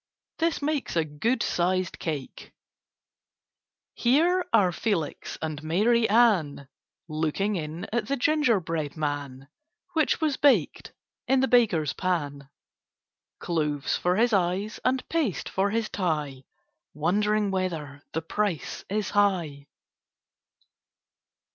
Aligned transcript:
This 0.39 0.63
makes 0.63 0.95
a 0.95 1.05
good 1.05 1.43
sized 1.43 1.99
cake. 1.99 2.53
[Illustration: 3.93 3.93
"Here 3.93 4.45
are 4.51 4.71
Felix 4.71 5.37
and 5.43 5.61
Mary 5.61 6.09
Ann 6.09 6.67
Looking 7.07 7.55
in 7.55 7.85
at 7.93 8.07
the 8.07 8.17
Gingerbread 8.17 8.97
Man, 8.97 9.47
Which 9.93 10.19
was 10.19 10.37
baked 10.37 10.91
in 11.27 11.41
the 11.41 11.47
baker's 11.47 11.93
pan; 11.93 12.49
Cloves 13.37 13.95
for 13.95 14.15
his 14.15 14.33
eyes 14.33 14.79
and 14.83 15.07
paste 15.07 15.47
for 15.47 15.69
his 15.69 15.87
tie, 15.87 16.45
Wondering 16.95 17.51
whether 17.51 18.01
the 18.13 18.23
price 18.23 18.83
is 18.89 19.11
high." 19.11 19.67